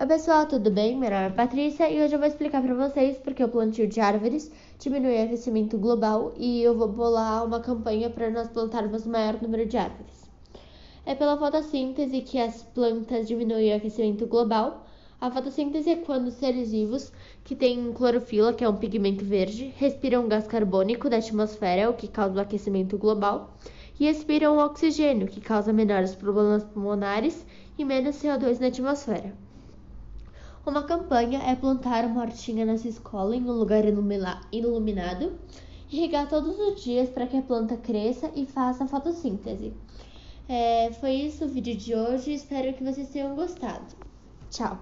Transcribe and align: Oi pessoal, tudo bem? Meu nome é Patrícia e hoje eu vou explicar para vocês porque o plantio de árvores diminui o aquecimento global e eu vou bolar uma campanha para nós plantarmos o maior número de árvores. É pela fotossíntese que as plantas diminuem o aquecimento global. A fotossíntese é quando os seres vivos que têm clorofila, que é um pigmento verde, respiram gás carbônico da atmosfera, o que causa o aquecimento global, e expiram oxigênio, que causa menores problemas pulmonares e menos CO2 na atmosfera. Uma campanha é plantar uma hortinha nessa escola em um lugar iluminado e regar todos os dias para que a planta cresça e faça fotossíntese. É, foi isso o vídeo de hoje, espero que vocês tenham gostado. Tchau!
Oi 0.00 0.06
pessoal, 0.06 0.46
tudo 0.46 0.70
bem? 0.70 0.96
Meu 0.96 1.10
nome 1.10 1.26
é 1.26 1.30
Patrícia 1.30 1.90
e 1.90 2.00
hoje 2.00 2.14
eu 2.14 2.20
vou 2.20 2.28
explicar 2.28 2.62
para 2.62 2.72
vocês 2.72 3.18
porque 3.18 3.42
o 3.42 3.48
plantio 3.48 3.84
de 3.88 3.98
árvores 3.98 4.48
diminui 4.78 5.18
o 5.18 5.24
aquecimento 5.24 5.76
global 5.76 6.32
e 6.36 6.62
eu 6.62 6.78
vou 6.78 6.86
bolar 6.86 7.44
uma 7.44 7.58
campanha 7.58 8.08
para 8.08 8.30
nós 8.30 8.46
plantarmos 8.46 9.04
o 9.04 9.08
maior 9.08 9.42
número 9.42 9.66
de 9.66 9.76
árvores. 9.76 10.30
É 11.04 11.16
pela 11.16 11.36
fotossíntese 11.36 12.20
que 12.20 12.38
as 12.38 12.62
plantas 12.62 13.26
diminuem 13.26 13.72
o 13.72 13.76
aquecimento 13.76 14.24
global. 14.28 14.86
A 15.20 15.32
fotossíntese 15.32 15.90
é 15.90 15.96
quando 15.96 16.28
os 16.28 16.34
seres 16.34 16.70
vivos 16.70 17.12
que 17.42 17.56
têm 17.56 17.92
clorofila, 17.92 18.52
que 18.52 18.62
é 18.62 18.68
um 18.68 18.76
pigmento 18.76 19.24
verde, 19.24 19.74
respiram 19.78 20.28
gás 20.28 20.46
carbônico 20.46 21.10
da 21.10 21.16
atmosfera, 21.16 21.90
o 21.90 21.94
que 21.94 22.06
causa 22.06 22.38
o 22.38 22.40
aquecimento 22.40 22.96
global, 22.96 23.52
e 23.98 24.06
expiram 24.06 24.58
oxigênio, 24.58 25.26
que 25.26 25.40
causa 25.40 25.72
menores 25.72 26.14
problemas 26.14 26.62
pulmonares 26.62 27.44
e 27.76 27.84
menos 27.84 28.14
CO2 28.14 28.60
na 28.60 28.68
atmosfera. 28.68 29.47
Uma 30.68 30.82
campanha 30.82 31.38
é 31.44 31.56
plantar 31.56 32.04
uma 32.04 32.20
hortinha 32.20 32.66
nessa 32.66 32.86
escola 32.86 33.34
em 33.34 33.42
um 33.42 33.52
lugar 33.52 33.84
iluminado 33.86 35.32
e 35.90 35.98
regar 35.98 36.28
todos 36.28 36.58
os 36.58 36.84
dias 36.84 37.08
para 37.08 37.26
que 37.26 37.38
a 37.38 37.42
planta 37.42 37.74
cresça 37.74 38.30
e 38.36 38.44
faça 38.44 38.86
fotossíntese. 38.86 39.72
É, 40.46 40.92
foi 41.00 41.12
isso 41.12 41.46
o 41.46 41.48
vídeo 41.48 41.74
de 41.74 41.94
hoje, 41.94 42.34
espero 42.34 42.74
que 42.74 42.84
vocês 42.84 43.08
tenham 43.08 43.34
gostado. 43.34 43.96
Tchau! 44.50 44.78